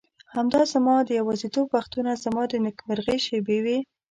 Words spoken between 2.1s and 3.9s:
زما د نېکمرغۍ شېبې وې.